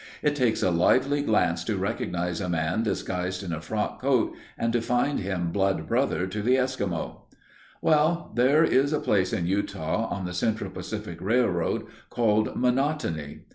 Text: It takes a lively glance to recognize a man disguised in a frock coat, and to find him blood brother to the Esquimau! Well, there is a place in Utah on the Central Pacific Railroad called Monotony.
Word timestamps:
It 0.23 0.35
takes 0.35 0.63
a 0.63 0.71
lively 0.71 1.21
glance 1.21 1.63
to 1.65 1.77
recognize 1.77 2.41
a 2.41 2.49
man 2.49 2.81
disguised 2.81 3.43
in 3.43 3.53
a 3.53 3.61
frock 3.61 4.01
coat, 4.01 4.33
and 4.57 4.73
to 4.73 4.81
find 4.81 5.19
him 5.19 5.51
blood 5.51 5.87
brother 5.87 6.25
to 6.25 6.41
the 6.41 6.57
Esquimau! 6.57 7.25
Well, 7.83 8.31
there 8.35 8.63
is 8.63 8.93
a 8.93 8.99
place 8.99 9.31
in 9.31 9.45
Utah 9.45 10.07
on 10.07 10.25
the 10.25 10.33
Central 10.33 10.71
Pacific 10.71 11.21
Railroad 11.21 11.85
called 12.09 12.55
Monotony. 12.55 13.41